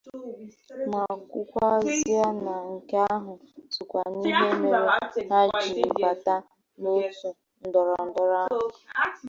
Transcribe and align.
ma 0.91 1.03
kọwakwazie 1.29 2.21
na 2.45 2.55
nke 2.73 2.97
ahụ 3.13 3.33
sokwa 3.75 4.01
n'ihe 4.13 4.45
mere 4.61 4.79
ha 5.31 5.39
jiri 5.71 5.91
bàta 6.01 6.35
n'otu 6.81 7.29
ndọrọndọrọ 7.67 8.35
ahụ 8.45 8.65